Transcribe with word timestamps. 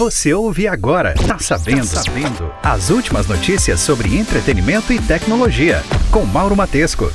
Você 0.00 0.32
ouve 0.32 0.66
agora, 0.66 1.12
tá 1.12 1.38
sabendo, 1.38 1.86
tá 1.86 2.02
sabendo. 2.02 2.50
As 2.62 2.88
últimas 2.88 3.26
notícias 3.26 3.80
sobre 3.80 4.16
entretenimento 4.16 4.94
e 4.94 4.98
tecnologia, 4.98 5.82
com 6.10 6.24
Mauro 6.24 6.56
Matesco. 6.56 7.12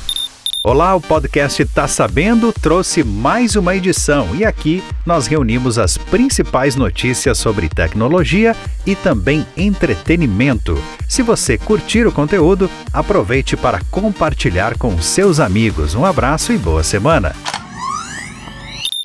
Olá, 0.64 0.94
o 0.94 1.02
podcast 1.02 1.66
Tá 1.66 1.88
Sabendo 1.88 2.54
trouxe 2.54 3.04
mais 3.04 3.56
uma 3.56 3.76
edição 3.76 4.36
e 4.36 4.46
aqui 4.46 4.84
nós 5.04 5.26
reunimos 5.26 5.80
as 5.80 5.98
principais 5.98 6.76
notícias 6.76 7.40
sobre 7.40 7.68
tecnologia 7.70 8.56
e 8.86 8.94
também 8.94 9.44
entretenimento. 9.58 10.78
Se 11.10 11.24
você 11.24 11.58
curtir 11.58 12.06
o 12.06 12.12
conteúdo, 12.12 12.70
aproveite 12.94 13.58
para 13.58 13.82
compartilhar 13.90 14.78
com 14.78 15.02
seus 15.02 15.40
amigos. 15.40 15.96
Um 15.96 16.06
abraço 16.06 16.54
e 16.54 16.58
boa 16.60 16.84
semana! 16.84 17.34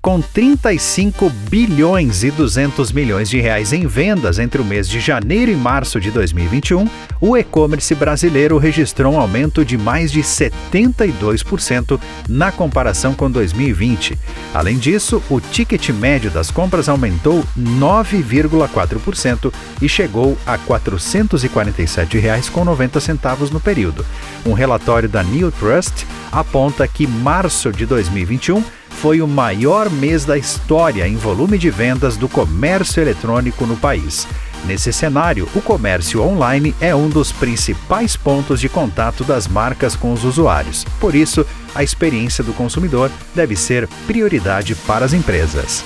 Com 0.01 0.19
35 0.19 1.29
bilhões 1.29 2.23
e 2.23 2.31
200 2.31 2.91
milhões 2.91 3.29
de 3.29 3.39
reais 3.39 3.71
em 3.71 3.85
vendas 3.85 4.39
entre 4.39 4.59
o 4.59 4.65
mês 4.65 4.89
de 4.89 4.99
janeiro 4.99 5.51
e 5.51 5.55
março 5.55 5.99
de 5.99 6.09
2021, 6.09 6.89
o 7.19 7.37
e-commerce 7.37 7.93
brasileiro 7.93 8.57
registrou 8.57 9.13
um 9.13 9.19
aumento 9.19 9.63
de 9.63 9.77
mais 9.77 10.11
de 10.11 10.21
72% 10.21 11.99
na 12.27 12.51
comparação 12.51 13.13
com 13.13 13.29
2020. 13.29 14.17
Além 14.53 14.77
disso, 14.79 15.21
o 15.29 15.39
ticket 15.39 15.89
médio 15.89 16.31
das 16.31 16.49
compras 16.49 16.89
aumentou 16.89 17.45
9,4% 17.57 19.53
e 19.81 19.87
chegou 19.87 20.35
a 20.47 20.53
R$ 20.53 20.61
447,90 20.67 23.51
no 23.51 23.59
período. 23.59 24.03
Um 24.43 24.53
relatório 24.53 25.07
da 25.07 25.21
New 25.21 25.51
Trust 25.51 26.07
aponta 26.31 26.87
que 26.87 27.05
março 27.05 27.71
de 27.71 27.85
2021 27.85 28.63
foi 29.01 29.19
o 29.19 29.27
maior 29.27 29.89
mês 29.89 30.25
da 30.25 30.37
história 30.37 31.07
em 31.07 31.15
volume 31.15 31.57
de 31.57 31.71
vendas 31.71 32.15
do 32.15 32.29
comércio 32.29 33.01
eletrônico 33.01 33.65
no 33.65 33.75
país. 33.75 34.27
Nesse 34.63 34.93
cenário, 34.93 35.49
o 35.55 35.61
comércio 35.61 36.21
online 36.21 36.75
é 36.79 36.93
um 36.93 37.09
dos 37.09 37.31
principais 37.31 38.15
pontos 38.15 38.61
de 38.61 38.69
contato 38.69 39.23
das 39.23 39.47
marcas 39.47 39.95
com 39.95 40.13
os 40.13 40.23
usuários. 40.23 40.85
Por 40.99 41.15
isso, 41.15 41.43
a 41.73 41.81
experiência 41.81 42.43
do 42.43 42.53
consumidor 42.53 43.09
deve 43.33 43.55
ser 43.55 43.87
prioridade 44.05 44.75
para 44.75 45.03
as 45.03 45.13
empresas. 45.13 45.83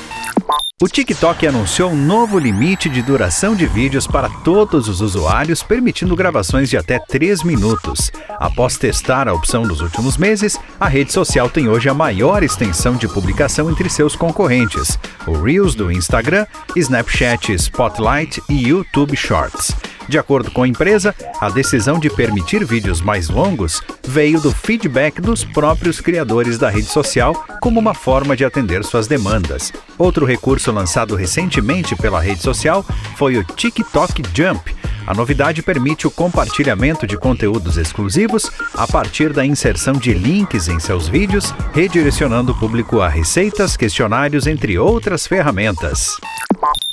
O 0.84 0.90
TikTok 0.90 1.48
anunciou 1.48 1.90
um 1.90 1.95
novo 1.95 2.38
limite 2.38 2.90
de 2.90 3.02
duração 3.02 3.56
de 3.56 3.66
vídeos 3.66 4.06
para 4.06 4.28
todos 4.28 4.90
os 4.90 5.00
usuários, 5.00 5.64
permitindo 5.64 6.18
gravações 6.18 6.70
de 6.70 6.76
até 6.76 7.00
3 7.00 7.44
minutos. 7.44 8.12
Após 8.38 8.78
testar 8.78 9.30
a 9.30 9.34
opção 9.34 9.64
nos 9.64 9.80
últimos 9.80 10.18
meses, 10.18 10.59
a 10.78 10.90
rede 10.90 11.14
social 11.14 11.50
tem 11.50 11.70
hoje 11.70 11.88
a 11.88 11.94
maior 11.94 12.44
extensão 12.44 12.98
de 12.98 13.08
publicação 13.08 13.72
entre 13.72 13.90
seus 13.90 14.18
concorrentes: 14.18 15.00
o 15.26 15.42
Reels 15.42 15.76
do 15.76 15.90
Instagram, 15.90 16.46
Snapchat 16.76 17.53
Spotlight 17.53 18.44
e 18.50 18.68
YouTube 18.68 19.16
Shorts. 19.16 19.73
De 20.09 20.20
acordo 20.20 20.52
com 20.52 20.64
a 20.64 20.68
empresa, 20.68 21.16
a 21.40 21.50
decisão 21.50 21.98
de 21.98 22.09
permitir 22.09 22.66
vídeos 22.66 23.00
mais 23.00 23.30
longos 23.30 23.81
veio 24.08 24.39
do 24.39 24.52
feedback 24.52 25.22
dos 25.22 25.44
próprios 25.44 26.00
criadores 26.00 26.58
da 26.58 26.70
rede 26.70 26.88
social 26.88 27.45
como 27.61 27.80
uma 27.80 27.94
forma 27.94 28.36
de 28.36 28.45
atender 28.45 28.84
suas 28.84 29.08
demandas. 29.08 29.73
Outro 29.97 30.25
recurso 30.25 30.72
lançado 30.72 31.16
recentemente 31.16 31.95
pela 31.95 32.20
rede 32.20 32.42
social 32.42 32.86
foi 33.16 33.38
o 33.38 33.44
TikTok 33.44 34.22
Jump. 34.34 34.75
A 35.08 35.14
novidade 35.14 35.62
permite 35.62 36.08
o 36.08 36.12
compartilhamento 36.12 37.06
de 37.06 37.17
conteúdos 37.17 37.78
exclusivos 37.78 38.50
a 38.73 38.88
partir 38.88 39.31
da 39.31 39.45
inserção 39.45 39.94
de 39.94 40.14
links 40.14 40.67
em 40.67 40.80
seus 40.80 41.08
vídeos, 41.08 41.53
redirecionando 41.73 42.53
o 42.53 42.59
público 42.59 43.02
a 43.02 43.08
receitas, 43.08 43.78
questionários, 43.78 44.47
entre 44.47 44.80
outras 44.80 45.28
ferramentas. 45.28 46.17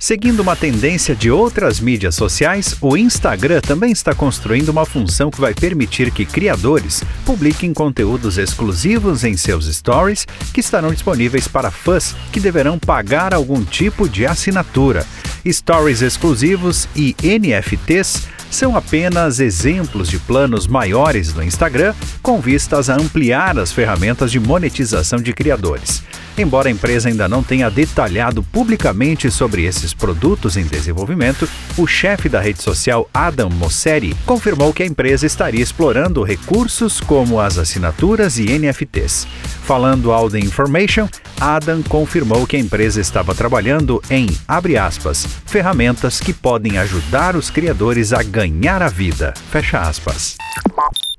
Seguindo 0.02 0.40
uma 0.40 0.56
tendência 0.56 1.14
de 1.14 1.30
outras 1.30 1.78
mídias 1.78 2.16
sociais, 2.16 2.76
o 2.80 2.96
Instagram 2.96 3.60
também 3.60 3.92
está 3.92 4.12
construindo 4.12 4.70
uma 4.70 4.84
função 4.84 5.30
que 5.30 5.40
vai 5.40 5.54
permitir 5.54 6.10
que 6.10 6.24
criadores 6.24 7.04
publiquem 7.24 7.72
conteúdos 7.72 8.36
exclusivos 8.36 9.22
em 9.22 9.36
seus 9.36 9.72
stories 9.72 10.26
que 10.52 10.58
estarão 10.58 10.90
disponíveis 10.90 11.46
para 11.46 11.70
fãs 11.70 12.16
que 12.32 12.40
deverão 12.40 12.80
pagar 12.80 13.32
algum 13.32 13.62
tipo 13.62 14.08
de 14.08 14.26
assinatura. 14.26 15.06
Stories 15.46 16.02
exclusivos 16.02 16.88
e 16.96 17.14
NFTs 17.22 18.26
são 18.50 18.76
apenas 18.76 19.38
exemplos 19.38 20.08
de 20.08 20.18
planos 20.18 20.66
maiores 20.66 21.32
do 21.32 21.44
Instagram 21.44 21.94
com 22.20 22.40
vistas 22.40 22.90
a 22.90 22.96
ampliar 22.96 23.56
as 23.56 23.70
ferramentas 23.70 24.32
de 24.32 24.40
monetização 24.40 25.20
de 25.20 25.32
criadores. 25.32 26.02
Embora 26.36 26.68
a 26.68 26.72
empresa 26.72 27.08
ainda 27.08 27.28
não 27.28 27.42
tenha 27.42 27.70
detalhado 27.70 28.42
publicamente 28.42 29.30
sobre 29.30 29.64
esses 29.64 29.92
produtos 29.92 30.56
em 30.56 30.64
desenvolvimento, 30.64 31.48
o 31.76 31.86
chefe 31.86 32.28
da 32.28 32.40
rede 32.40 32.62
social 32.62 33.08
Adam 33.12 33.50
Mosseri 33.50 34.16
confirmou 34.24 34.72
que 34.72 34.82
a 34.82 34.86
empresa 34.86 35.26
estaria 35.26 35.62
explorando 35.62 36.22
recursos 36.22 37.00
como 37.00 37.40
as 37.40 37.58
assinaturas 37.58 38.38
e 38.38 38.46
NFTs. 38.58 39.26
Falando 39.64 40.10
ao 40.10 40.30
The 40.30 40.38
Information, 40.38 41.08
Adam 41.40 41.82
confirmou 41.82 42.46
que 42.46 42.56
a 42.56 42.60
empresa 42.60 43.00
estava 43.00 43.34
trabalhando 43.34 44.02
em, 44.10 44.28
abre 44.46 44.76
aspas, 44.76 45.26
ferramentas 45.46 46.20
que 46.20 46.32
podem 46.32 46.78
ajudar 46.78 47.36
os 47.36 47.50
criadores 47.50 48.12
a 48.12 48.22
ganhar 48.22 48.82
a 48.82 48.88
vida, 48.88 49.34
fecha 49.50 49.80
aspas. 49.80 50.36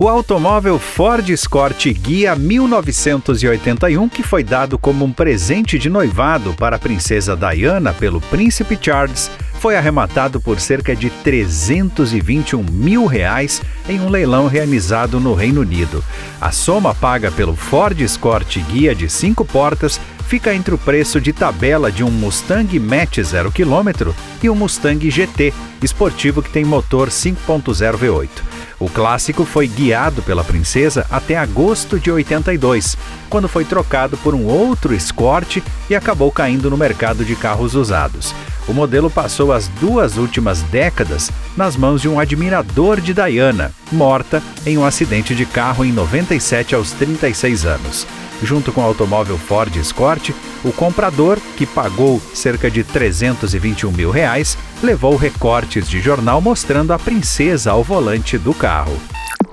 O 0.03 0.09
automóvel 0.09 0.77
Ford 0.77 1.29
Escort 1.29 1.85
Guia 1.93 2.35
1981, 2.35 4.09
que 4.09 4.21
foi 4.21 4.43
dado 4.43 4.77
como 4.77 5.05
um 5.05 5.13
presente 5.13 5.79
de 5.79 5.89
noivado 5.89 6.53
para 6.55 6.75
a 6.75 6.79
princesa 6.79 7.37
Diana 7.37 7.93
pelo 7.93 8.19
príncipe 8.19 8.77
Charles, 8.81 9.31
foi 9.61 9.77
arrematado 9.77 10.41
por 10.41 10.59
cerca 10.59 10.93
de 10.93 11.09
321 11.09 12.65
mil 12.69 13.05
reais 13.05 13.61
em 13.87 14.01
um 14.01 14.09
leilão 14.09 14.47
realizado 14.47 15.21
no 15.21 15.33
Reino 15.33 15.61
Unido. 15.61 16.03
A 16.41 16.51
soma 16.51 16.93
paga 16.93 17.31
pelo 17.31 17.55
Ford 17.55 17.97
Escort 18.01 18.59
Guia 18.59 18.93
de 18.93 19.09
cinco 19.09 19.45
portas 19.45 20.01
fica 20.27 20.53
entre 20.53 20.75
o 20.75 20.77
preço 20.77 21.21
de 21.21 21.31
tabela 21.31 21.89
de 21.89 22.03
um 22.03 22.11
Mustang 22.11 22.77
Match 22.77 23.19
0 23.19 23.53
km 23.53 24.11
e 24.43 24.49
um 24.49 24.55
Mustang 24.55 25.09
GT, 25.09 25.53
esportivo 25.81 26.43
que 26.43 26.49
tem 26.49 26.65
motor 26.65 27.07
5.0 27.07 27.97
V8. 27.97 28.52
O 28.83 28.89
clássico 28.89 29.45
foi 29.45 29.65
guiado 29.65 30.21
pela 30.23 30.43
princesa 30.43 31.05
até 31.09 31.37
agosto 31.37 31.97
de 31.97 32.11
82, 32.11 32.97
quando 33.29 33.47
foi 33.47 33.63
trocado 33.63 34.17
por 34.17 34.35
um 34.35 34.43
outro 34.43 34.93
Escort 34.93 35.61
e 35.89 35.95
acabou 35.95 36.29
caindo 36.29 36.69
no 36.69 36.75
mercado 36.75 37.23
de 37.23 37.33
carros 37.33 37.75
usados. 37.75 38.35
O 38.67 38.73
modelo 38.73 39.09
passou 39.09 39.53
as 39.53 39.69
duas 39.69 40.17
últimas 40.17 40.63
décadas 40.63 41.31
nas 41.55 41.77
mãos 41.77 42.01
de 42.01 42.09
um 42.09 42.19
admirador 42.19 42.99
de 42.99 43.13
Diana, 43.13 43.71
morta 43.89 44.43
em 44.65 44.77
um 44.77 44.83
acidente 44.83 45.33
de 45.33 45.45
carro 45.45 45.85
em 45.85 45.93
97 45.93 46.75
aos 46.75 46.91
36 46.91 47.65
anos. 47.65 48.05
Junto 48.43 48.73
com 48.73 48.81
o 48.81 48.83
automóvel 48.83 49.37
Ford 49.37 49.73
Escort, 49.77 50.31
o 50.65 50.71
comprador, 50.73 51.39
que 51.57 51.65
pagou 51.65 52.21
cerca 52.33 52.69
de 52.69 52.83
321 52.83 53.89
mil 53.91 54.11
reais, 54.11 54.57
levou 54.83 55.15
recortes 55.15 55.87
de 55.87 56.01
jornal 56.01 56.41
mostrando 56.41 56.91
a 56.91 56.99
princesa 56.99 57.71
ao 57.71 57.83
volante 57.83 58.37
do 58.37 58.53
carro. 58.53 58.99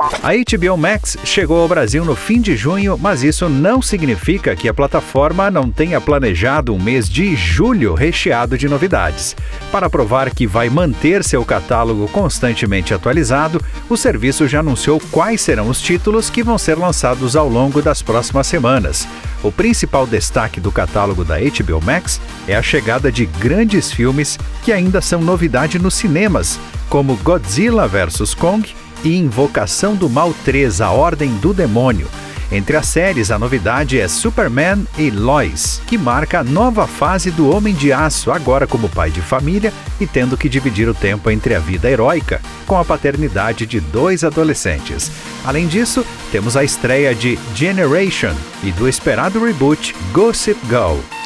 A 0.00 0.32
HBO 0.32 0.78
Max 0.78 1.18
chegou 1.24 1.60
ao 1.60 1.68
Brasil 1.68 2.02
no 2.06 2.16
fim 2.16 2.40
de 2.40 2.56
junho, 2.56 2.96
mas 2.96 3.22
isso 3.22 3.50
não 3.50 3.82
significa 3.82 4.56
que 4.56 4.66
a 4.66 4.72
plataforma 4.72 5.50
não 5.50 5.70
tenha 5.70 6.00
planejado 6.00 6.74
um 6.74 6.78
mês 6.78 7.06
de 7.06 7.36
julho 7.36 7.92
recheado 7.92 8.56
de 8.56 8.66
novidades. 8.66 9.36
Para 9.70 9.90
provar 9.90 10.30
que 10.30 10.46
vai 10.46 10.70
manter 10.70 11.22
seu 11.22 11.44
catálogo 11.44 12.08
constantemente 12.08 12.94
atualizado, 12.94 13.62
o 13.90 13.96
serviço 13.96 14.48
já 14.48 14.60
anunciou 14.60 14.98
quais 15.10 15.42
serão 15.42 15.68
os 15.68 15.82
títulos 15.82 16.30
que 16.30 16.42
vão 16.42 16.56
ser 16.56 16.78
lançados 16.78 17.36
ao 17.36 17.48
longo 17.48 17.82
das 17.82 18.00
próximas 18.00 18.46
semanas. 18.46 19.06
O 19.42 19.52
principal 19.52 20.06
destaque 20.06 20.60
do 20.60 20.72
catálogo 20.72 21.26
da 21.26 21.36
HBO 21.38 21.84
Max 21.84 22.18
é 22.48 22.56
a 22.56 22.62
chegada 22.62 23.12
de 23.12 23.26
grandes 23.26 23.92
filmes 23.92 24.38
que 24.62 24.72
ainda 24.72 25.02
são 25.02 25.20
novidade 25.20 25.78
nos 25.78 25.92
cinemas, 25.92 26.58
como 26.88 27.16
Godzilla 27.16 27.86
vs 27.86 28.32
Kong 28.32 28.74
e 29.04 29.16
Invocação 29.16 29.94
do 29.94 30.08
Mal 30.08 30.34
3, 30.44 30.80
A 30.80 30.90
Ordem 30.90 31.30
do 31.36 31.52
Demônio. 31.52 32.08
Entre 32.52 32.76
as 32.76 32.86
séries, 32.86 33.30
a 33.30 33.38
novidade 33.38 34.00
é 34.00 34.08
Superman 34.08 34.84
e 34.98 35.08
Lois, 35.08 35.80
que 35.86 35.96
marca 35.96 36.40
a 36.40 36.44
nova 36.44 36.86
fase 36.86 37.30
do 37.30 37.48
Homem 37.48 37.72
de 37.72 37.92
Aço, 37.92 38.32
agora 38.32 38.66
como 38.66 38.88
pai 38.88 39.10
de 39.10 39.20
família 39.20 39.72
e 40.00 40.06
tendo 40.06 40.36
que 40.36 40.48
dividir 40.48 40.88
o 40.88 40.94
tempo 40.94 41.30
entre 41.30 41.54
a 41.54 41.60
vida 41.60 41.88
heróica 41.88 42.40
com 42.66 42.76
a 42.76 42.84
paternidade 42.84 43.66
de 43.66 43.78
dois 43.78 44.24
adolescentes. 44.24 45.12
Além 45.44 45.68
disso, 45.68 46.04
temos 46.32 46.56
a 46.56 46.64
estreia 46.64 47.14
de 47.14 47.38
Generation 47.54 48.34
e 48.64 48.72
do 48.72 48.88
esperado 48.88 49.44
reboot 49.44 49.94
Gossip 50.12 50.58
Girl. 50.66 51.19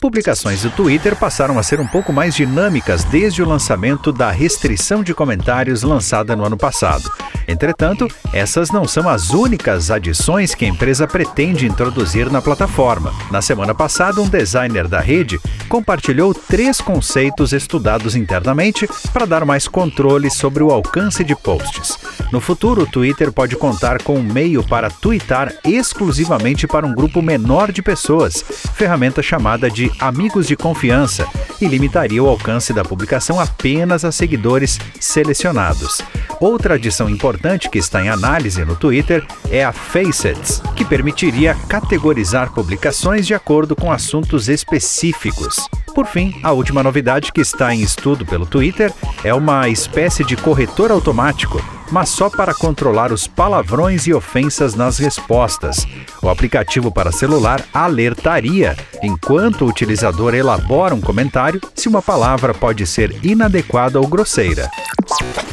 Publicações 0.00 0.62
do 0.62 0.70
Twitter 0.70 1.16
passaram 1.16 1.58
a 1.58 1.62
ser 1.62 1.80
um 1.80 1.86
pouco 1.86 2.12
mais 2.12 2.34
dinâmicas 2.34 3.04
desde 3.04 3.42
o 3.42 3.48
lançamento 3.48 4.12
da 4.12 4.30
restrição 4.30 5.02
de 5.02 5.14
comentários 5.14 5.82
lançada 5.82 6.34
no 6.34 6.44
ano 6.44 6.56
passado. 6.56 7.10
Entretanto, 7.46 8.08
essas 8.32 8.70
não 8.70 8.86
são 8.86 9.08
as 9.08 9.30
únicas 9.30 9.90
adições 9.90 10.54
que 10.54 10.64
a 10.64 10.68
empresa 10.68 11.06
pretende 11.06 11.66
introduzir 11.66 12.30
na 12.30 12.40
plataforma. 12.40 13.12
Na 13.30 13.42
semana 13.42 13.74
passada, 13.74 14.20
um 14.20 14.28
designer 14.28 14.88
da 14.88 15.00
rede 15.00 15.38
compartilhou 15.68 16.34
três 16.34 16.80
conceitos 16.80 17.52
estudados 17.52 18.16
internamente 18.16 18.88
para 19.12 19.26
dar 19.26 19.44
mais 19.44 19.68
controle 19.68 20.30
sobre 20.30 20.62
o 20.62 20.70
alcance 20.70 21.22
de 21.22 21.34
posts. 21.36 21.98
No 22.32 22.40
futuro, 22.40 22.82
o 22.82 22.86
Twitter 22.86 23.30
pode 23.30 23.56
contar 23.56 24.02
com 24.02 24.16
um 24.16 24.22
meio 24.22 24.62
para 24.64 24.90
twittar 24.90 25.52
exclusivamente 25.64 26.66
para 26.66 26.86
um 26.86 26.94
grupo 26.94 27.20
menor 27.20 27.70
de 27.70 27.82
pessoas, 27.82 28.42
ferramenta 28.74 29.22
chamada 29.22 29.43
de 29.72 29.92
Amigos 30.00 30.46
de 30.46 30.56
Confiança, 30.56 31.28
e 31.60 31.66
limitaria 31.66 32.22
o 32.22 32.28
alcance 32.28 32.72
da 32.72 32.82
publicação 32.82 33.38
apenas 33.38 34.04
a 34.04 34.10
seguidores 34.10 34.80
selecionados. 34.98 36.00
Outra 36.40 36.74
adição 36.74 37.08
importante 37.08 37.68
que 37.68 37.78
está 37.78 38.02
em 38.02 38.08
análise 38.08 38.64
no 38.64 38.74
Twitter 38.74 39.24
é 39.50 39.62
a 39.64 39.70
Facets, 39.70 40.62
que 40.74 40.84
permitiria 40.84 41.54
categorizar 41.68 42.52
publicações 42.52 43.26
de 43.26 43.34
acordo 43.34 43.76
com 43.76 43.92
assuntos 43.92 44.48
específicos. 44.48 45.68
Por 45.94 46.06
fim, 46.06 46.34
a 46.42 46.50
última 46.50 46.82
novidade 46.82 47.30
que 47.30 47.40
está 47.40 47.72
em 47.74 47.82
estudo 47.82 48.26
pelo 48.26 48.46
Twitter 48.46 48.92
é 49.22 49.32
uma 49.32 49.68
espécie 49.68 50.24
de 50.24 50.36
corretor 50.36 50.90
automático 50.90 51.62
mas 51.94 52.08
só 52.08 52.28
para 52.28 52.52
controlar 52.52 53.12
os 53.12 53.28
palavrões 53.28 54.08
e 54.08 54.12
ofensas 54.12 54.74
nas 54.74 54.98
respostas. 54.98 55.86
O 56.20 56.28
aplicativo 56.28 56.90
para 56.90 57.12
celular 57.12 57.64
alertaria, 57.72 58.76
enquanto 59.00 59.62
o 59.62 59.68
utilizador 59.68 60.34
elabora 60.34 60.92
um 60.92 61.00
comentário, 61.00 61.60
se 61.72 61.88
uma 61.88 62.02
palavra 62.02 62.52
pode 62.52 62.84
ser 62.84 63.14
inadequada 63.22 64.00
ou 64.00 64.08
grosseira. 64.08 64.68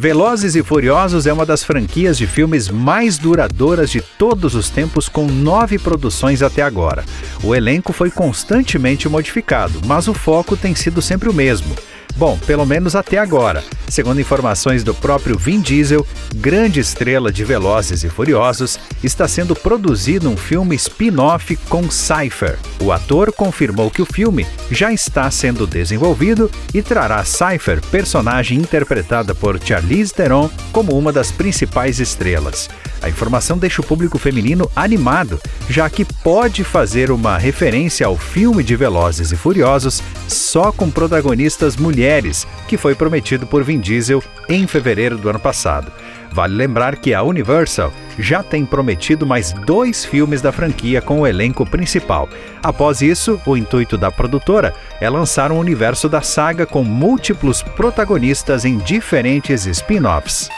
Velozes 0.00 0.56
e 0.56 0.64
Furiosos 0.64 1.28
é 1.28 1.32
uma 1.32 1.46
das 1.46 1.62
franquias 1.62 2.18
de 2.18 2.26
filmes 2.26 2.68
mais 2.68 3.18
duradouras 3.18 3.88
de 3.88 4.00
todos 4.00 4.56
os 4.56 4.68
tempos, 4.68 5.08
com 5.08 5.26
nove 5.26 5.78
produções 5.78 6.42
até 6.42 6.62
agora. 6.62 7.04
O 7.44 7.54
elenco 7.54 7.92
foi 7.92 8.10
constantemente 8.10 9.08
modificado, 9.08 9.80
mas 9.86 10.08
o 10.08 10.14
foco 10.14 10.56
tem 10.56 10.74
sido 10.74 11.00
sempre 11.00 11.28
o 11.28 11.32
mesmo 11.32 11.72
Bom, 12.16 12.38
pelo 12.46 12.66
menos 12.66 12.94
até 12.94 13.18
agora. 13.18 13.64
Segundo 13.88 14.20
informações 14.20 14.82
do 14.84 14.94
próprio 14.94 15.38
Vin 15.38 15.60
Diesel, 15.60 16.06
grande 16.36 16.80
estrela 16.80 17.32
de 17.32 17.44
Velozes 17.44 18.04
e 18.04 18.08
Furiosos, 18.08 18.78
está 19.02 19.26
sendo 19.26 19.54
produzido 19.54 20.30
um 20.30 20.36
filme 20.36 20.74
spin-off 20.76 21.56
com 21.68 21.90
Cypher. 21.90 22.58
O 22.80 22.92
ator 22.92 23.32
confirmou 23.32 23.90
que 23.90 24.00
o 24.00 24.06
filme 24.06 24.46
já 24.70 24.92
está 24.92 25.30
sendo 25.30 25.66
desenvolvido 25.66 26.50
e 26.72 26.80
trará 26.80 27.24
Cypher, 27.24 27.80
personagem 27.90 28.58
interpretada 28.58 29.34
por 29.34 29.60
Charlize 29.62 30.14
Theron, 30.14 30.50
como 30.72 30.96
uma 30.96 31.12
das 31.12 31.30
principais 31.30 32.00
estrelas. 32.00 32.70
A 33.02 33.08
informação 33.08 33.58
deixa 33.58 33.82
o 33.82 33.84
público 33.84 34.16
feminino 34.16 34.70
animado, 34.76 35.40
já 35.68 35.90
que 35.90 36.04
pode 36.04 36.62
fazer 36.62 37.10
uma 37.10 37.36
referência 37.36 38.06
ao 38.06 38.16
filme 38.16 38.62
de 38.62 38.76
Velozes 38.76 39.32
e 39.32 39.36
Furiosos 39.36 40.00
só 40.28 40.70
com 40.70 40.88
protagonistas 40.88 41.76
mulheres, 41.76 42.46
que 42.68 42.76
foi 42.76 42.94
prometido 42.94 43.44
por 43.44 43.64
Vin 43.64 43.80
Diesel 43.80 44.22
em 44.48 44.68
fevereiro 44.68 45.18
do 45.18 45.28
ano 45.28 45.40
passado. 45.40 45.90
Vale 46.30 46.54
lembrar 46.54 46.96
que 46.96 47.12
a 47.12 47.22
Universal 47.22 47.92
já 48.18 48.42
tem 48.42 48.64
prometido 48.64 49.26
mais 49.26 49.52
dois 49.52 50.04
filmes 50.04 50.40
da 50.40 50.52
franquia 50.52 51.02
com 51.02 51.20
o 51.20 51.26
elenco 51.26 51.66
principal. 51.66 52.28
Após 52.62 53.02
isso, 53.02 53.40
o 53.44 53.56
intuito 53.56 53.98
da 53.98 54.10
produtora 54.10 54.72
é 55.00 55.10
lançar 55.10 55.50
um 55.50 55.58
universo 55.58 56.08
da 56.08 56.22
saga 56.22 56.64
com 56.64 56.84
múltiplos 56.84 57.62
protagonistas 57.62 58.64
em 58.64 58.78
diferentes 58.78 59.66
spin-offs. 59.66 60.48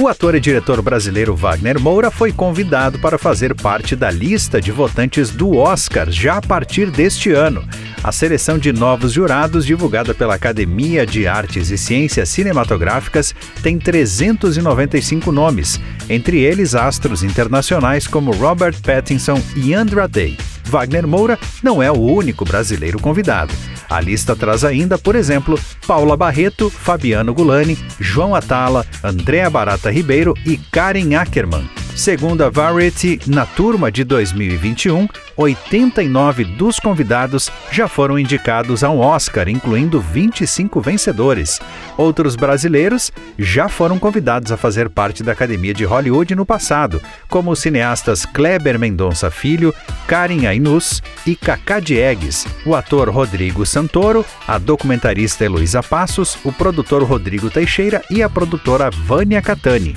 O 0.00 0.08
ator 0.08 0.34
e 0.34 0.40
diretor 0.40 0.82
brasileiro 0.82 1.36
Wagner 1.36 1.78
Moura 1.78 2.10
foi 2.10 2.32
convidado 2.32 2.98
para 2.98 3.16
fazer 3.16 3.54
parte 3.54 3.94
da 3.94 4.10
lista 4.10 4.60
de 4.60 4.72
votantes 4.72 5.30
do 5.30 5.56
Oscar 5.56 6.10
já 6.10 6.38
a 6.38 6.42
partir 6.42 6.90
deste 6.90 7.30
ano. 7.32 7.64
A 8.02 8.10
seleção 8.10 8.58
de 8.58 8.72
novos 8.72 9.12
jurados, 9.12 9.66
divulgada 9.66 10.14
pela 10.14 10.34
Academia 10.34 11.04
de 11.04 11.26
Artes 11.26 11.70
e 11.70 11.76
Ciências 11.76 12.30
Cinematográficas, 12.30 13.34
tem 13.62 13.78
395 13.78 15.30
nomes, 15.30 15.78
entre 16.08 16.38
eles 16.38 16.74
astros 16.74 17.22
internacionais 17.22 18.06
como 18.06 18.32
Robert 18.32 18.80
Pattinson 18.80 19.40
e 19.54 19.74
Andra 19.74 20.08
Day. 20.08 20.38
Wagner 20.64 21.06
Moura 21.06 21.38
não 21.62 21.82
é 21.82 21.90
o 21.90 22.00
único 22.00 22.44
brasileiro 22.44 22.98
convidado. 22.98 23.52
A 23.88 24.00
lista 24.00 24.34
traz 24.34 24.64
ainda, 24.64 24.96
por 24.96 25.14
exemplo, 25.14 25.58
Paula 25.86 26.16
Barreto, 26.16 26.70
Fabiano 26.70 27.34
Gulani, 27.34 27.76
João 27.98 28.34
Atala, 28.34 28.86
Andréa 29.04 29.50
Barata 29.50 29.90
Ribeiro 29.90 30.32
e 30.46 30.56
Karen 30.56 31.16
Ackerman. 31.16 31.68
Segundo 31.94 32.42
a 32.42 32.48
Variety, 32.48 33.20
na 33.26 33.44
turma 33.44 33.90
de 33.90 34.04
2021, 34.04 35.06
89 35.36 36.44
dos 36.44 36.78
convidados 36.78 37.50
já 37.70 37.88
foram 37.88 38.18
indicados 38.18 38.82
a 38.82 38.90
um 38.90 39.00
Oscar, 39.00 39.48
incluindo 39.48 40.00
25 40.00 40.80
vencedores. 40.80 41.60
Outros 41.98 42.36
brasileiros 42.36 43.12
já 43.38 43.68
foram 43.68 43.98
convidados 43.98 44.50
a 44.50 44.56
fazer 44.56 44.88
parte 44.88 45.22
da 45.22 45.32
Academia 45.32 45.74
de 45.74 45.84
Hollywood 45.84 46.34
no 46.34 46.46
passado, 46.46 47.02
como 47.28 47.50
os 47.50 47.58
cineastas 47.58 48.24
Kleber 48.24 48.78
Mendonça 48.78 49.30
Filho, 49.30 49.74
Karen 50.06 50.46
Ainus 50.46 51.02
e 51.26 51.36
Cacá 51.36 51.80
Diegues, 51.80 52.46
o 52.64 52.74
ator 52.74 53.10
Rodrigo 53.10 53.66
Santoro, 53.66 54.24
a 54.48 54.58
documentarista 54.58 55.44
Heloísa 55.44 55.82
Passos, 55.82 56.38
o 56.44 56.52
produtor 56.52 57.02
Rodrigo 57.02 57.50
Teixeira 57.50 58.02
e 58.10 58.22
a 58.22 58.28
produtora 58.28 58.90
Vânia 58.90 59.42
Catani. 59.42 59.94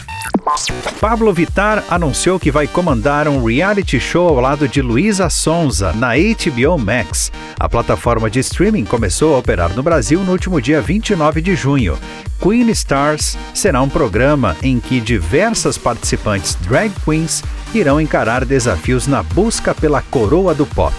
Pablo 0.99 1.33
Vittar 1.33 1.83
anunciou 1.89 2.39
que 2.39 2.51
vai 2.51 2.67
comandar 2.67 3.27
um 3.27 3.43
reality 3.43 3.99
show 3.99 4.29
ao 4.29 4.39
lado 4.39 4.67
de 4.67 4.81
Luísa 4.81 5.29
Sonza 5.29 5.91
na 5.93 6.11
HBO 6.15 6.77
Max. 6.77 7.31
A 7.59 7.67
plataforma 7.67 8.29
de 8.29 8.39
streaming 8.39 8.85
começou 8.85 9.35
a 9.35 9.39
operar 9.39 9.73
no 9.73 9.83
Brasil 9.83 10.19
no 10.21 10.31
último 10.31 10.61
dia 10.61 10.81
29 10.81 11.41
de 11.41 11.55
junho. 11.55 11.97
Queen 12.41 12.69
Stars 12.71 13.37
será 13.53 13.81
um 13.81 13.89
programa 13.89 14.55
em 14.61 14.79
que 14.79 14.99
diversas 14.99 15.77
participantes 15.77 16.55
drag 16.55 16.91
queens 17.03 17.43
irão 17.73 17.99
encarar 17.99 18.45
desafios 18.45 19.07
na 19.07 19.23
busca 19.23 19.73
pela 19.73 20.01
coroa 20.01 20.53
do 20.53 20.65
pop. 20.65 20.93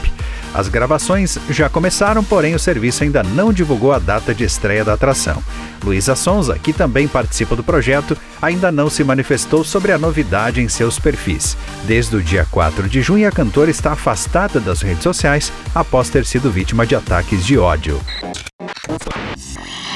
As 0.54 0.68
gravações 0.68 1.36
já 1.50 1.68
começaram, 1.68 2.22
porém 2.22 2.54
o 2.54 2.60
serviço 2.60 3.02
ainda 3.02 3.24
não 3.24 3.52
divulgou 3.52 3.92
a 3.92 3.98
data 3.98 4.32
de 4.32 4.44
estreia 4.44 4.84
da 4.84 4.92
atração. 4.92 5.42
Luísa 5.82 6.14
Sonza, 6.14 6.56
que 6.56 6.72
também 6.72 7.08
participa 7.08 7.56
do 7.56 7.64
projeto, 7.64 8.16
ainda 8.40 8.70
não 8.70 8.88
se 8.88 9.02
manifestou 9.02 9.64
sobre 9.64 9.90
a 9.90 9.98
novidade 9.98 10.60
em 10.60 10.68
seus 10.68 10.96
perfis. 10.96 11.56
Desde 11.84 12.14
o 12.14 12.22
dia 12.22 12.46
4 12.50 12.88
de 12.88 13.02
junho, 13.02 13.26
a 13.26 13.32
cantora 13.32 13.68
está 13.68 13.92
afastada 13.92 14.60
das 14.60 14.80
redes 14.80 15.02
sociais 15.02 15.52
após 15.74 16.08
ter 16.08 16.24
sido 16.24 16.52
vítima 16.52 16.86
de 16.86 16.94
ataques 16.94 17.44
de 17.44 17.58
ódio. 17.58 18.00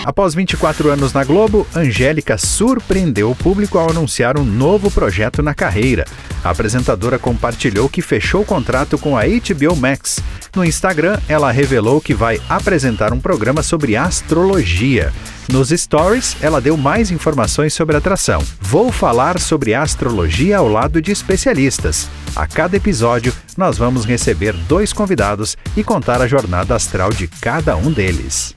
Após 0.04 0.34
24 0.34 0.90
anos 0.90 1.12
na 1.12 1.22
Globo, 1.22 1.66
Angélica 1.74 2.38
surpreendeu 2.38 3.30
o 3.30 3.36
público 3.36 3.76
ao 3.78 3.90
anunciar 3.90 4.38
um 4.38 4.44
novo 4.44 4.90
projeto 4.90 5.42
na 5.42 5.54
carreira. 5.54 6.06
A 6.42 6.50
apresentadora 6.50 7.18
compartilhou 7.18 7.88
que 7.90 8.00
fechou 8.00 8.40
o 8.40 8.46
contrato 8.46 8.96
com 8.96 9.18
a 9.18 9.22
HBO 9.24 9.76
Max. 9.76 10.18
No 10.58 10.64
Instagram, 10.64 11.20
ela 11.28 11.52
revelou 11.52 12.00
que 12.00 12.12
vai 12.12 12.40
apresentar 12.48 13.12
um 13.12 13.20
programa 13.20 13.62
sobre 13.62 13.94
astrologia. 13.94 15.12
Nos 15.52 15.68
stories, 15.68 16.36
ela 16.42 16.60
deu 16.60 16.76
mais 16.76 17.12
informações 17.12 17.72
sobre 17.72 17.96
atração. 17.96 18.42
Vou 18.60 18.90
falar 18.90 19.38
sobre 19.38 19.72
astrologia 19.72 20.58
ao 20.58 20.66
lado 20.66 21.00
de 21.00 21.12
especialistas. 21.12 22.10
A 22.34 22.44
cada 22.44 22.76
episódio, 22.76 23.32
nós 23.56 23.78
vamos 23.78 24.04
receber 24.04 24.52
dois 24.52 24.92
convidados 24.92 25.56
e 25.76 25.84
contar 25.84 26.20
a 26.20 26.26
jornada 26.26 26.74
astral 26.74 27.10
de 27.10 27.28
cada 27.28 27.76
um 27.76 27.92
deles. 27.92 28.52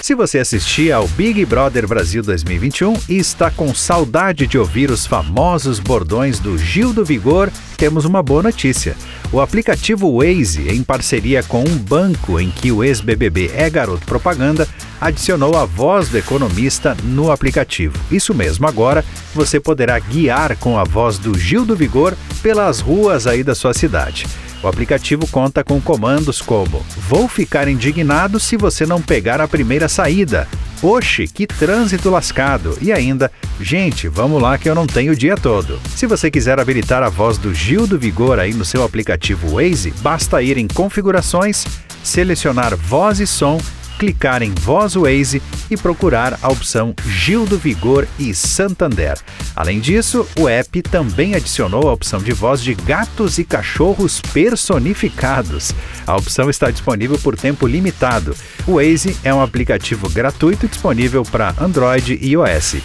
Se 0.00 0.14
você 0.14 0.38
assistia 0.38 0.94
ao 0.94 1.08
Big 1.08 1.44
Brother 1.44 1.88
Brasil 1.88 2.22
2021 2.22 2.94
e 3.08 3.16
está 3.18 3.50
com 3.50 3.74
saudade 3.74 4.46
de 4.46 4.56
ouvir 4.56 4.92
os 4.92 5.06
famosos 5.06 5.80
bordões 5.80 6.38
do 6.38 6.56
Gil 6.56 6.92
do 6.92 7.04
Vigor, 7.04 7.50
temos 7.76 8.04
uma 8.04 8.22
boa 8.22 8.44
notícia. 8.44 8.96
O 9.32 9.40
aplicativo 9.40 10.18
Waze, 10.18 10.68
em 10.70 10.82
parceria 10.82 11.40
com 11.40 11.62
um 11.62 11.78
banco 11.78 12.40
em 12.40 12.50
que 12.50 12.72
o 12.72 12.82
ex-BBB 12.82 13.52
é 13.54 13.70
garoto 13.70 14.04
propaganda, 14.04 14.66
adicionou 15.00 15.56
a 15.56 15.64
voz 15.64 16.08
do 16.08 16.18
economista 16.18 16.96
no 17.04 17.30
aplicativo. 17.30 17.96
Isso 18.10 18.34
mesmo, 18.34 18.66
agora 18.66 19.04
você 19.32 19.60
poderá 19.60 19.96
guiar 20.00 20.56
com 20.56 20.76
a 20.76 20.82
voz 20.82 21.16
do 21.16 21.38
Gil 21.38 21.64
do 21.64 21.76
Vigor 21.76 22.16
pelas 22.42 22.80
ruas 22.80 23.28
aí 23.28 23.44
da 23.44 23.54
sua 23.54 23.72
cidade. 23.72 24.26
O 24.64 24.66
aplicativo 24.66 25.28
conta 25.28 25.62
com 25.62 25.80
comandos 25.80 26.42
como: 26.42 26.84
Vou 27.08 27.28
ficar 27.28 27.68
indignado 27.68 28.40
se 28.40 28.56
você 28.56 28.84
não 28.84 29.00
pegar 29.00 29.40
a 29.40 29.46
primeira 29.46 29.88
saída. 29.88 30.48
Oxe, 30.82 31.26
que 31.26 31.46
trânsito 31.46 32.08
lascado! 32.08 32.76
E 32.80 32.90
ainda, 32.90 33.30
gente, 33.60 34.08
vamos 34.08 34.40
lá 34.40 34.56
que 34.56 34.68
eu 34.68 34.74
não 34.74 34.86
tenho 34.86 35.12
o 35.12 35.16
dia 35.16 35.36
todo. 35.36 35.78
Se 35.94 36.06
você 36.06 36.30
quiser 36.30 36.58
habilitar 36.58 37.02
a 37.02 37.10
voz 37.10 37.36
do 37.36 37.52
Gil 37.52 37.86
do 37.86 37.98
Vigor 37.98 38.38
aí 38.38 38.54
no 38.54 38.64
seu 38.64 38.82
aplicativo 38.82 39.56
Waze, 39.56 39.92
basta 40.00 40.40
ir 40.42 40.56
em 40.56 40.66
Configurações, 40.66 41.66
selecionar 42.02 42.74
Voz 42.76 43.20
e 43.20 43.26
Som 43.26 43.60
clicar 44.00 44.42
em 44.42 44.54
Voz 44.54 44.94
Waze 44.94 45.42
e 45.70 45.76
procurar 45.76 46.38
a 46.40 46.48
opção 46.48 46.94
Gil 47.06 47.44
do 47.44 47.58
Vigor 47.58 48.08
e 48.18 48.34
Santander. 48.34 49.18
Além 49.54 49.78
disso, 49.78 50.26
o 50.38 50.48
app 50.48 50.80
também 50.80 51.34
adicionou 51.34 51.86
a 51.86 51.92
opção 51.92 52.18
de 52.18 52.32
voz 52.32 52.62
de 52.62 52.72
gatos 52.72 53.36
e 53.38 53.44
cachorros 53.44 54.18
personificados. 54.32 55.74
A 56.06 56.16
opção 56.16 56.48
está 56.48 56.70
disponível 56.70 57.18
por 57.18 57.36
tempo 57.36 57.66
limitado. 57.66 58.34
O 58.66 58.76
Waze 58.76 59.14
é 59.22 59.34
um 59.34 59.42
aplicativo 59.42 60.08
gratuito 60.08 60.66
disponível 60.66 61.22
para 61.22 61.54
Android 61.60 62.18
e 62.22 62.30
iOS. 62.30 62.76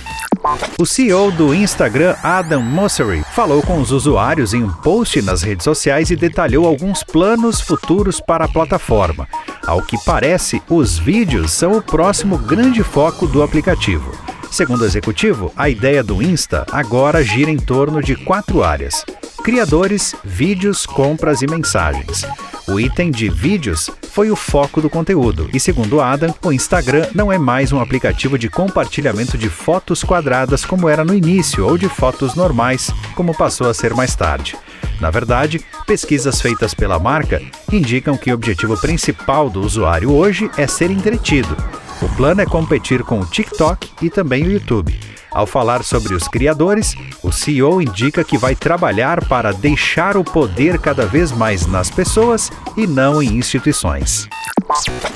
O 0.78 0.86
CEO 0.86 1.32
do 1.32 1.56
Instagram, 1.56 2.16
Adam 2.22 2.62
Mosseri, 2.62 3.24
falou 3.34 3.62
com 3.64 3.80
os 3.80 3.92
usuários 3.92 4.54
em 4.54 4.64
um 4.64 4.70
post 4.70 5.22
nas 5.22 5.42
redes 5.42 5.64
sociais 5.64 6.12
e 6.12 6.16
detalhou 6.16 6.68
alguns 6.68 7.04
planos 7.04 7.62
futuros 7.62 8.20
para 8.20 8.46
a 8.46 8.48
plataforma. 8.48 9.28
Ao 9.68 9.82
que 9.82 9.98
parece, 10.06 10.62
os 10.70 10.98
vídeos 10.98 11.52
são 11.52 11.78
o 11.78 11.82
próximo 11.82 12.38
grande 12.38 12.84
foco 12.84 13.28
do 13.28 13.42
aplicativo. 13.42 14.12
Segundo 14.52 14.82
o 14.82 14.86
executivo, 14.86 15.52
a 15.56 15.68
ideia 15.68 16.04
do 16.04 16.22
Insta 16.22 16.66
agora 16.72 17.24
gira 17.24 17.50
em 17.50 17.58
torno 17.58 18.02
de 18.02 18.16
quatro 18.16 18.64
áreas: 18.64 19.04
criadores, 19.44 20.16
vídeos, 20.24 20.86
compras 20.86 21.42
e 21.42 21.48
mensagens. 21.48 22.24
O 22.68 22.80
item 22.80 23.12
de 23.12 23.28
vídeos 23.28 23.90
foi 24.12 24.32
o 24.32 24.36
foco 24.36 24.82
do 24.82 24.90
conteúdo, 24.90 25.50
e 25.54 25.60
segundo 25.60 26.00
Adam, 26.00 26.34
o 26.44 26.52
Instagram 26.52 27.08
não 27.14 27.32
é 27.32 27.38
mais 27.38 27.72
um 27.72 27.80
aplicativo 27.80 28.40
de 28.40 28.50
compartilhamento 28.50 29.38
de 29.38 29.50
fotos 29.50 30.04
quadradas 30.04 30.64
como 30.64 30.88
era 30.88 31.04
no 31.04 31.14
início 31.14 31.66
ou 31.66 31.78
de 31.78 31.90
fotos 31.90 32.34
normais, 32.34 32.92
como 33.16 33.36
passou 33.36 33.70
a 33.70 33.74
ser 33.74 33.94
mais 33.94 34.16
tarde. 34.16 34.56
Na 35.00 35.12
verdade, 35.12 35.62
pesquisas 35.86 36.42
feitas 36.42 36.74
pela 36.74 37.00
marca 37.00 37.42
indicam 37.72 38.18
que 38.18 38.32
o 38.32 38.34
objetivo 38.34 38.80
principal 38.80 39.50
do 39.50 39.62
usuário 39.62 40.12
hoje 40.12 40.50
é 40.58 40.68
ser 40.68 40.90
entretido. 40.92 41.56
O 42.02 42.10
plano 42.10 42.42
é 42.42 42.46
competir 42.46 43.04
com 43.04 43.20
o 43.20 43.26
TikTok 43.26 43.90
e 44.02 44.10
também 44.10 44.44
o 44.44 44.52
YouTube. 44.52 44.98
Ao 45.32 45.46
falar 45.46 45.84
sobre 45.84 46.14
os 46.14 46.28
criadores, 46.30 46.96
o 47.22 47.32
CEO 47.32 47.82
indica 47.82 48.24
que 48.24 48.38
vai 48.38 48.56
trabalhar 48.56 49.26
para 49.26 49.52
deixar 49.52 50.16
o 50.16 50.24
poder 50.24 50.80
cada 50.80 51.06
vez 51.06 51.32
mais 51.32 51.68
nas 51.68 51.90
pessoas 51.90 52.50
e 52.78 52.88
não 52.88 53.22
em 53.22 53.38
instituições. 53.38 54.30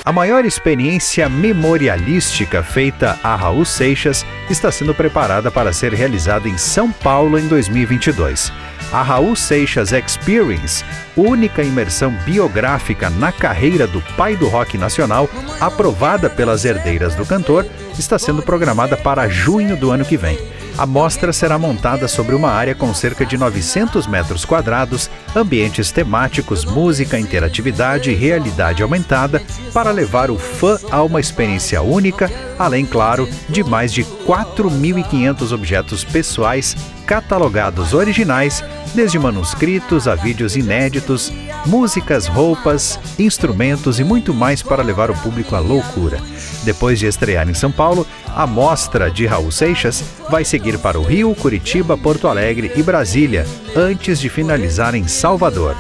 A 0.04 0.12
maior 0.12 0.44
experiência 0.44 1.30
memorialística 1.30 2.62
feita 2.62 3.18
a 3.24 3.36
Raul 3.36 3.64
Seixas 3.64 4.26
está 4.50 4.70
sendo 4.72 4.94
preparada 4.94 5.50
para 5.50 5.72
ser 5.72 5.94
realizada 5.94 6.50
em 6.50 6.58
São 6.58 6.92
Paulo 6.92 7.40
em 7.40 7.48
2022 7.48 8.52
a 8.92 9.02
Raul 9.02 9.36
Seixas 9.36 9.92
Experience, 9.92 10.84
única 11.16 11.62
imersão 11.62 12.12
biográfica 12.26 13.10
na 13.10 13.32
carreira 13.32 13.86
do 13.86 14.02
pai 14.16 14.36
do 14.36 14.48
rock 14.48 14.78
nacional, 14.78 15.30
aprovada 15.60 16.30
pelas 16.30 16.66
herdeiras 16.66 17.16
do 17.16 17.26
cantor, 17.26 17.66
está 17.98 18.18
sendo 18.18 18.42
programada 18.42 18.98
para 18.98 19.30
junho 19.30 19.78
do 19.78 19.92
ano 19.92 20.06
que 20.06 20.18
vem. 20.18 20.38
A 20.78 20.86
mostra 20.86 21.34
será 21.34 21.60
montada 21.60 22.08
sobre 22.08 22.34
uma 22.34 22.52
área 22.52 22.74
com 22.74 22.94
cerca 22.94 23.26
de 23.26 23.38
900 23.38 24.08
metros 24.08 24.46
quadrados, 24.46 25.10
ambientes 25.36 25.92
temáticos, 25.92 26.64
música, 26.64 27.20
interatividade 27.20 28.10
e 28.10 28.16
realidade 28.16 28.82
aumentada 28.82 29.42
para 29.74 29.92
levar 29.92 30.32
o 30.32 30.40
fã 30.40 30.80
a 30.90 31.04
uma 31.04 31.20
experiência 31.20 31.82
única, 31.82 32.32
além, 32.58 32.86
claro, 32.86 33.28
de 33.50 33.62
mais 33.62 33.92
de 33.92 34.06
4.500 34.06 35.52
objetos 35.52 36.06
pessoais 36.06 36.78
catalogados 37.10 37.96
originais, 37.96 38.64
desde 38.94 39.18
manuscritos 39.18 40.08
a 40.08 40.14
vídeos 40.14 40.56
inéditos, 40.56 41.34
músicas, 41.66 42.28
roupas, 42.28 43.00
instrumentos 43.18 44.00
e 44.00 44.04
muito 44.04 44.32
mais 44.32 44.62
para 44.62 44.84
levar 44.84 45.10
o 45.10 45.16
público 45.16 45.56
à 45.56 45.60
loucura. 45.60 46.20
Depois 46.64 47.00
de 47.00 47.08
estrear 47.08 47.50
em 47.50 47.56
São 47.56 47.72
Paulo, 47.72 48.06
a 48.28 48.46
mostra 48.46 49.10
de 49.10 49.26
Raul 49.26 49.52
Seixas 49.52 50.04
vai 50.30 50.46
seguir 50.46 50.78
para 50.78 51.00
o 51.00 51.04
Rio, 51.04 51.34
Curitiba, 51.34 51.98
Porto 51.98 52.28
Alegre 52.28 52.72
e 52.76 52.84
Brasília, 52.84 53.44
antes 53.76 54.20
de 54.20 54.30
finalizar 54.30 54.94
em 54.94 55.08
Salvador. 55.08 55.76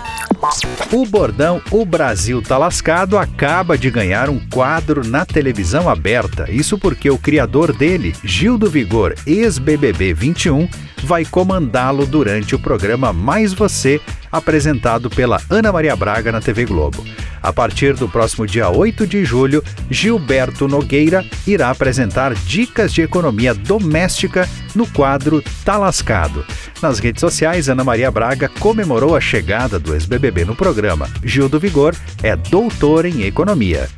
O 0.91 1.05
bordão 1.05 1.61
O 1.69 1.85
Brasil 1.85 2.41
tá 2.41 2.57
lascado 2.57 3.17
acaba 3.17 3.77
de 3.77 3.91
ganhar 3.91 4.29
um 4.29 4.39
quadro 4.39 5.05
na 5.05 5.25
televisão 5.25 5.89
aberta. 5.89 6.49
Isso 6.49 6.77
porque 6.77 7.09
o 7.09 7.17
criador 7.17 7.71
dele, 7.75 8.15
Gil 8.23 8.57
do 8.57 8.69
Vigor, 8.69 9.13
ex-BBB 9.27 10.13
21, 10.13 10.67
vai 11.19 11.25
comandá-lo 11.25 12.05
durante 12.05 12.55
o 12.55 12.59
programa 12.59 13.11
Mais 13.11 13.51
Você, 13.53 13.99
apresentado 14.31 15.09
pela 15.09 15.41
Ana 15.49 15.69
Maria 15.69 15.93
Braga 15.93 16.31
na 16.31 16.39
TV 16.39 16.65
Globo. 16.65 17.03
A 17.41 17.51
partir 17.51 17.93
do 17.93 18.07
próximo 18.07 18.47
dia 18.47 18.69
8 18.69 19.05
de 19.05 19.25
julho, 19.25 19.61
Gilberto 19.89 20.65
Nogueira 20.65 21.25
irá 21.45 21.69
apresentar 21.69 22.33
dicas 22.33 22.93
de 22.93 23.01
economia 23.01 23.53
doméstica 23.53 24.47
no 24.75 24.87
quadro 24.87 25.43
Tá 25.63 25.77
Lascado. 25.77 26.45
Nas 26.81 26.99
redes 26.99 27.21
sociais, 27.21 27.69
Ana 27.69 27.83
Maria 27.83 28.09
Braga 28.09 28.49
comemorou 28.59 29.15
a 29.15 29.21
chegada 29.21 29.79
do 29.79 29.93
ex-BBB 29.93 30.45
no 30.45 30.55
programa. 30.55 31.09
Gil 31.23 31.49
do 31.49 31.59
Vigor 31.59 31.95
é 32.23 32.35
doutor 32.35 33.05
em 33.05 33.23
economia. 33.23 33.89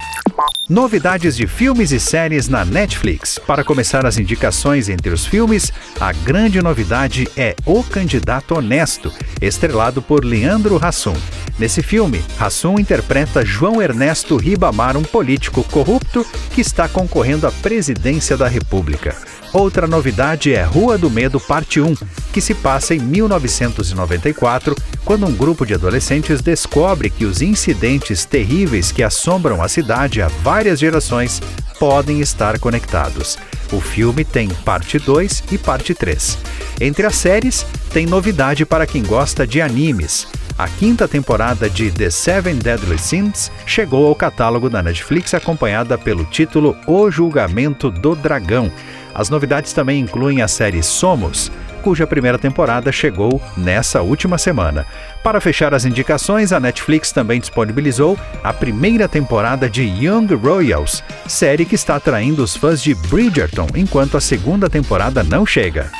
Novidades 0.69 1.35
de 1.35 1.47
filmes 1.47 1.91
e 1.91 1.99
séries 1.99 2.47
na 2.47 2.63
Netflix. 2.63 3.37
Para 3.45 3.63
começar 3.63 4.05
as 4.05 4.17
indicações 4.17 4.87
entre 4.87 5.09
os 5.09 5.25
filmes, 5.25 5.71
a 5.99 6.13
grande 6.13 6.61
novidade 6.61 7.27
é 7.35 7.55
O 7.65 7.83
Candidato 7.83 8.55
Honesto, 8.55 9.11
estrelado 9.41 10.01
por 10.01 10.23
Leandro 10.23 10.79
Hassum. 10.81 11.15
Nesse 11.59 11.83
filme, 11.83 12.23
Hassum 12.39 12.79
interpreta 12.79 13.43
João 13.43 13.81
Ernesto 13.81 14.37
Ribamar, 14.37 14.95
um 14.95 15.03
político 15.03 15.61
corrupto 15.65 16.25
que 16.53 16.61
está 16.61 16.87
concorrendo 16.87 17.45
à 17.45 17.51
presidência 17.51 18.37
da 18.37 18.47
República. 18.47 19.15
Outra 19.53 19.85
novidade 19.85 20.53
é 20.53 20.63
Rua 20.63 20.97
do 20.97 21.09
Medo 21.09 21.37
Parte 21.37 21.81
1, 21.81 21.93
que 22.31 22.39
se 22.39 22.53
passa 22.53 22.95
em 22.95 22.99
1994, 22.99 24.73
quando 25.03 25.25
um 25.25 25.33
grupo 25.33 25.65
de 25.65 25.73
adolescentes 25.73 26.41
descobre 26.41 27.09
que 27.09 27.25
os 27.25 27.41
incidentes 27.41 28.23
terríveis 28.23 28.93
que 28.93 29.03
assombram 29.03 29.61
a 29.61 29.67
cidade 29.67 30.21
há 30.21 30.29
várias 30.41 30.79
gerações 30.79 31.41
podem 31.77 32.21
estar 32.21 32.59
conectados. 32.59 33.37
O 33.73 33.81
filme 33.81 34.23
tem 34.23 34.47
parte 34.47 34.97
2 34.97 35.43
e 35.51 35.57
parte 35.57 35.93
3. 35.93 36.37
Entre 36.79 37.05
as 37.05 37.15
séries, 37.15 37.65
tem 37.91 38.05
novidade 38.05 38.65
para 38.65 38.85
quem 38.85 39.03
gosta 39.03 39.45
de 39.45 39.61
animes. 39.61 40.27
A 40.57 40.67
quinta 40.67 41.07
temporada 41.07 41.69
de 41.69 41.91
The 41.91 42.09
Seven 42.09 42.55
Deadly 42.55 42.99
Sins 42.99 43.51
chegou 43.65 44.07
ao 44.07 44.15
catálogo 44.15 44.69
da 44.69 44.81
Netflix 44.83 45.33
acompanhada 45.33 45.97
pelo 45.97 46.23
título 46.25 46.77
O 46.85 47.09
Julgamento 47.09 47.89
do 47.89 48.15
Dragão 48.15 48.71
as 49.13 49.29
novidades 49.29 49.73
também 49.73 49.99
incluem 49.99 50.41
a 50.41 50.47
série 50.47 50.81
Somos, 50.83 51.51
cuja 51.81 52.07
primeira 52.07 52.37
temporada 52.37 52.91
chegou 52.91 53.41
nessa 53.57 54.01
última 54.01 54.37
semana. 54.37 54.85
Para 55.23 55.41
fechar 55.41 55.73
as 55.73 55.85
indicações, 55.85 56.51
a 56.51 56.59
Netflix 56.59 57.11
também 57.11 57.39
disponibilizou 57.39 58.17
a 58.43 58.53
primeira 58.53 59.07
temporada 59.07 59.69
de 59.69 59.83
Young 59.83 60.27
Royals, 60.35 61.03
série 61.27 61.65
que 61.65 61.75
está 61.75 61.95
atraindo 61.95 62.43
os 62.43 62.55
fãs 62.55 62.81
de 62.81 62.93
Bridgerton, 62.93 63.67
enquanto 63.75 64.17
a 64.17 64.21
segunda 64.21 64.69
temporada 64.69 65.23
não 65.23 65.45
chega. 65.45 65.91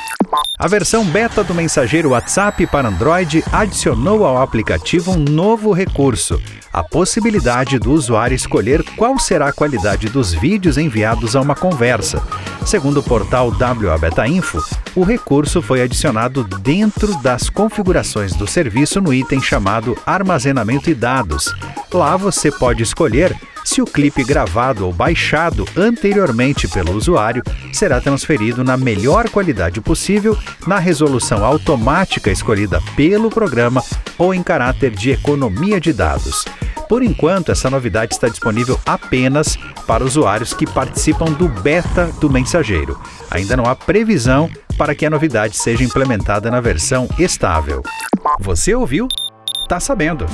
A 0.62 0.68
versão 0.68 1.04
beta 1.04 1.42
do 1.42 1.52
mensageiro 1.52 2.10
WhatsApp 2.10 2.68
para 2.68 2.86
Android 2.86 3.42
adicionou 3.50 4.24
ao 4.24 4.40
aplicativo 4.40 5.10
um 5.10 5.16
novo 5.18 5.72
recurso, 5.72 6.40
a 6.72 6.84
possibilidade 6.84 7.80
do 7.80 7.90
usuário 7.90 8.36
escolher 8.36 8.84
qual 8.96 9.18
será 9.18 9.48
a 9.48 9.52
qualidade 9.52 10.08
dos 10.08 10.32
vídeos 10.32 10.78
enviados 10.78 11.34
a 11.34 11.40
uma 11.40 11.56
conversa. 11.56 12.22
Segundo 12.64 13.00
o 13.00 13.02
portal 13.02 13.48
WA 13.48 13.98
Beta 13.98 14.24
Info, 14.28 14.62
o 14.94 15.02
recurso 15.02 15.60
foi 15.60 15.82
adicionado 15.82 16.44
dentro 16.44 17.20
das 17.20 17.50
configurações 17.50 18.32
do 18.36 18.46
serviço 18.46 19.00
no 19.00 19.12
item 19.12 19.42
chamado 19.42 19.98
Armazenamento 20.06 20.88
e 20.88 20.94
Dados. 20.94 21.52
Lá 21.92 22.16
você 22.16 22.52
pode 22.52 22.84
escolher 22.84 23.36
se 23.64 23.80
o 23.80 23.86
clipe 23.86 24.24
gravado 24.24 24.86
ou 24.86 24.92
baixado 24.92 25.64
anteriormente 25.76 26.68
pelo 26.68 26.92
usuário 26.92 27.42
será 27.72 28.00
transferido 28.00 28.62
na 28.64 28.76
melhor 28.76 29.28
qualidade 29.28 29.80
possível, 29.80 30.36
na 30.66 30.78
resolução 30.78 31.44
automática 31.44 32.30
escolhida 32.30 32.80
pelo 32.96 33.30
programa 33.30 33.82
ou 34.18 34.34
em 34.34 34.42
caráter 34.42 34.90
de 34.90 35.10
economia 35.10 35.80
de 35.80 35.92
dados. 35.92 36.44
Por 36.88 37.02
enquanto, 37.02 37.50
essa 37.50 37.70
novidade 37.70 38.12
está 38.12 38.28
disponível 38.28 38.78
apenas 38.84 39.56
para 39.86 40.04
usuários 40.04 40.52
que 40.52 40.66
participam 40.66 41.32
do 41.32 41.48
beta 41.48 42.10
do 42.20 42.28
mensageiro. 42.28 43.00
Ainda 43.30 43.56
não 43.56 43.64
há 43.64 43.74
previsão 43.74 44.50
para 44.76 44.94
que 44.94 45.06
a 45.06 45.10
novidade 45.10 45.56
seja 45.56 45.82
implementada 45.82 46.50
na 46.50 46.60
versão 46.60 47.08
estável. 47.18 47.82
Você 48.40 48.74
ouviu? 48.74 49.08
Tá 49.68 49.80
sabendo. 49.80 50.26